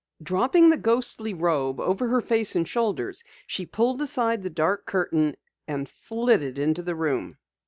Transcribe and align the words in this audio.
Dropping 0.23 0.71
the 0.71 0.79
ghostly 0.79 1.35
robe 1.35 1.79
over 1.79 2.07
her 2.07 2.21
face 2.21 2.55
and 2.55 2.67
shoulders, 2.67 3.23
she 3.45 3.67
pulled 3.67 4.01
aside 4.01 4.41
the 4.41 4.49
dark 4.49 4.83
curtain 4.87 5.35
and 5.67 5.87
flitted 5.87 6.57
into 6.57 6.81
the 6.81 6.95
room. 6.95 7.37